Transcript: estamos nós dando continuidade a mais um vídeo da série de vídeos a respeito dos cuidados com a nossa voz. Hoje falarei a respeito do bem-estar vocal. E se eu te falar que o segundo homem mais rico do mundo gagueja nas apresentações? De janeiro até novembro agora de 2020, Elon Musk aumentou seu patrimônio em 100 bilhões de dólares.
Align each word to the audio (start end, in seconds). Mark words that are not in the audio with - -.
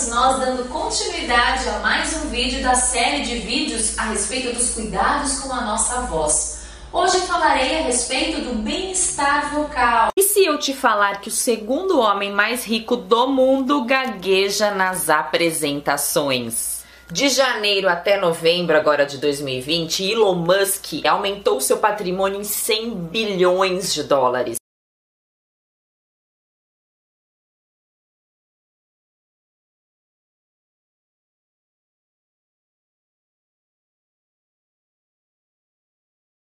estamos 0.00 0.08
nós 0.08 0.38
dando 0.38 0.68
continuidade 0.68 1.68
a 1.68 1.78
mais 1.80 2.16
um 2.16 2.30
vídeo 2.30 2.62
da 2.62 2.74
série 2.74 3.22
de 3.22 3.36
vídeos 3.38 3.98
a 3.98 4.04
respeito 4.04 4.54
dos 4.54 4.70
cuidados 4.70 5.40
com 5.40 5.52
a 5.52 5.60
nossa 5.60 6.02
voz. 6.02 6.64
Hoje 6.90 7.18
falarei 7.26 7.78
a 7.78 7.82
respeito 7.82 8.40
do 8.40 8.54
bem-estar 8.54 9.52
vocal. 9.52 10.08
E 10.16 10.22
se 10.22 10.44
eu 10.44 10.58
te 10.58 10.72
falar 10.72 11.20
que 11.20 11.28
o 11.28 11.32
segundo 11.32 12.00
homem 12.00 12.32
mais 12.32 12.64
rico 12.64 12.96
do 12.96 13.26
mundo 13.26 13.84
gagueja 13.84 14.70
nas 14.70 15.10
apresentações? 15.10 16.80
De 17.10 17.28
janeiro 17.28 17.88
até 17.88 18.18
novembro 18.18 18.76
agora 18.76 19.04
de 19.04 19.18
2020, 19.18 20.04
Elon 20.12 20.36
Musk 20.36 21.04
aumentou 21.06 21.60
seu 21.60 21.76
patrimônio 21.76 22.40
em 22.40 22.44
100 22.44 22.94
bilhões 22.94 23.92
de 23.92 24.04
dólares. 24.04 24.59